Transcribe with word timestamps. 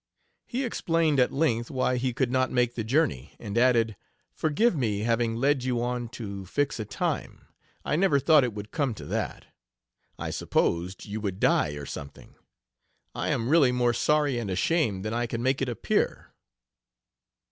He 0.47 0.65
explained 0.65 1.19
at 1.19 1.31
length 1.31 1.69
why 1.69 1.97
he 1.97 2.11
could 2.11 2.31
not 2.31 2.49
make 2.49 2.73
the 2.73 2.83
journey, 2.83 3.35
and 3.39 3.55
added: 3.55 3.95
"Forgive 4.33 4.75
me 4.75 5.01
having 5.01 5.35
led 5.35 5.63
you 5.63 5.79
on 5.83 6.09
to 6.09 6.43
fix 6.47 6.79
a 6.79 6.85
time; 6.85 7.45
I 7.85 7.95
never 7.97 8.19
thought 8.19 8.43
it 8.43 8.53
would 8.55 8.71
come 8.71 8.95
to 8.95 9.05
that; 9.05 9.45
I 10.17 10.31
supposed 10.31 11.05
you 11.05 11.21
would 11.21 11.39
die, 11.39 11.73
or 11.73 11.85
something. 11.85 12.33
I 13.13 13.29
am 13.29 13.47
really 13.49 13.71
more 13.71 13.93
sorry 13.93 14.39
and 14.39 14.49
ashamed 14.49 15.05
than 15.05 15.13
I 15.13 15.27
can 15.27 15.43
make 15.43 15.61
it 15.61 15.69
appear." 15.69 16.33